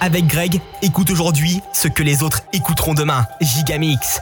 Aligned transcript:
Avec 0.00 0.26
Greg, 0.26 0.60
écoute 0.82 1.10
aujourd'hui 1.10 1.62
ce 1.72 1.88
que 1.88 2.02
les 2.02 2.22
autres 2.22 2.42
écouteront 2.52 2.94
demain. 2.94 3.26
Gigamix. 3.40 4.20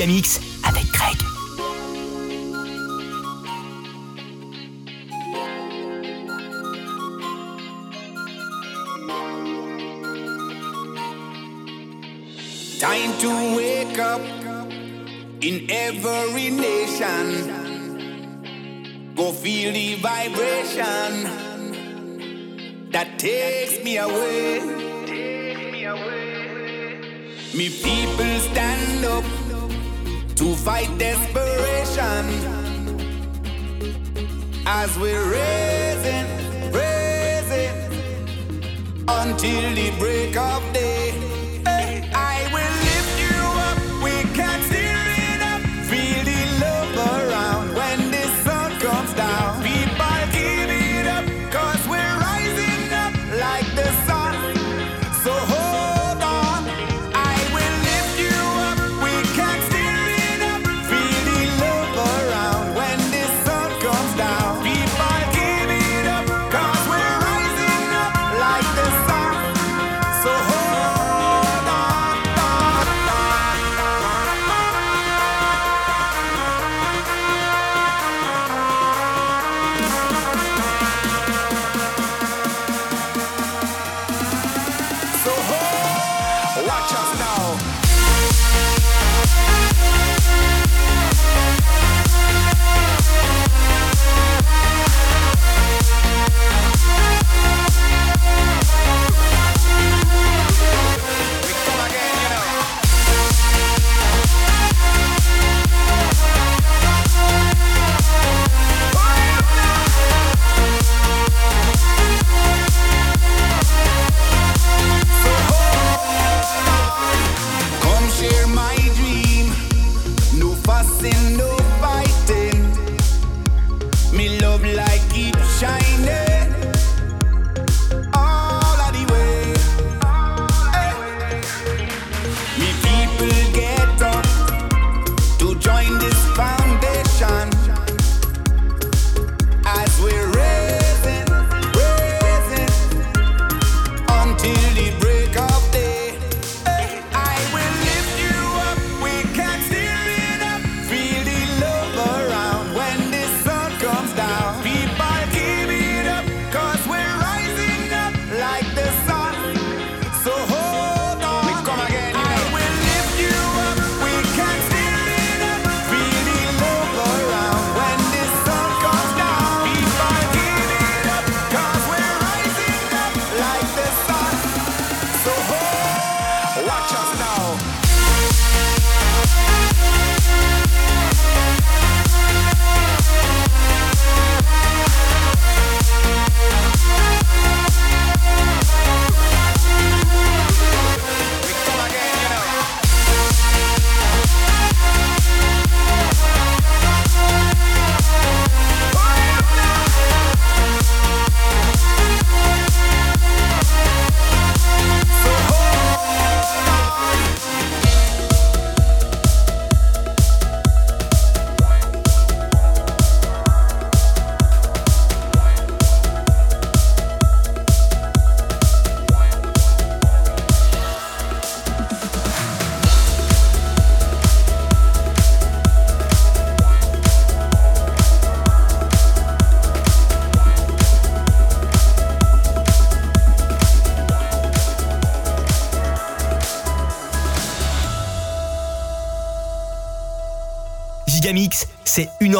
C'est 0.00 0.06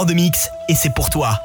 de 0.06 0.14
mix 0.14 0.50
et 0.68 0.74
c'est 0.74 0.90
pour 0.90 1.10
toi. 1.10 1.40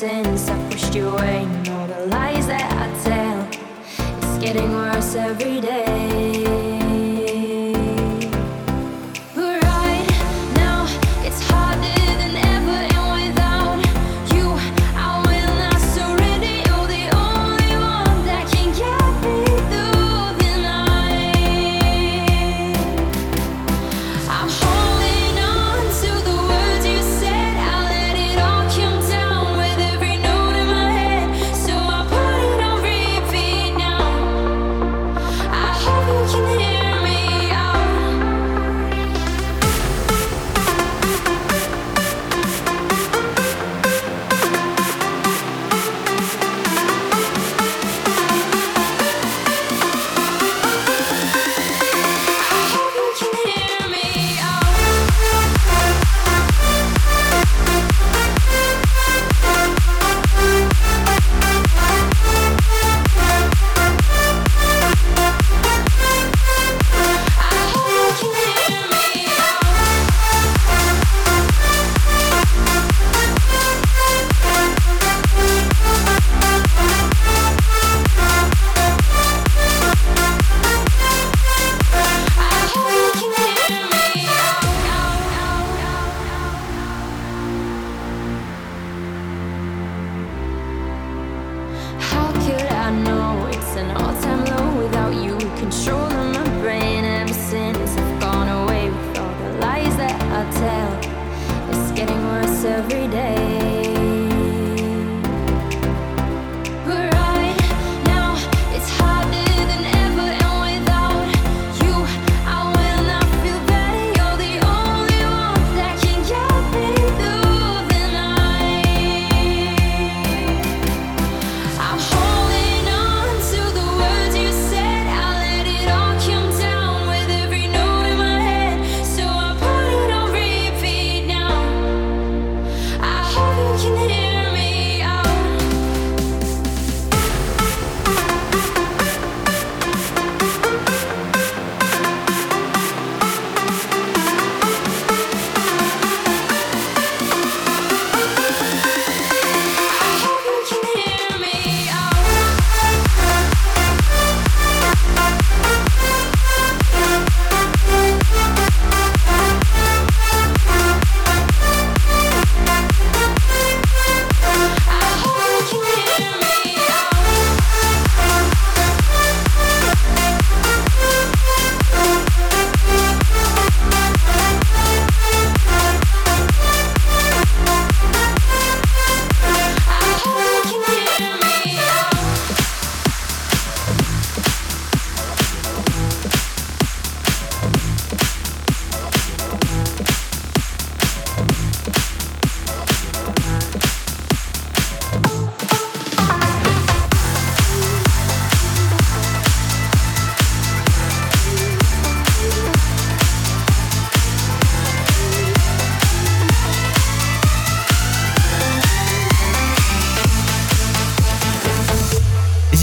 since 0.00 0.48
I 0.48 0.70
pushed 0.70 0.94
you 0.94 1.08
away 1.08 1.44
and 1.44 1.68
all 1.68 1.86
the 1.86 2.06
lies 2.06 2.46
that 2.46 2.72
I 2.72 2.88
tell. 3.04 3.46
It's 4.16 4.38
getting 4.42 4.72
worse 4.72 5.14
every 5.14 5.60
day. 5.60 6.39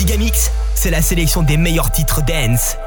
Gigamix, 0.08 0.52
c'est 0.74 0.90
la 0.90 1.02
sélection 1.02 1.44
des 1.44 1.58
meilleurs 1.58 1.92
titres 1.92 2.22
dance. 2.22 2.78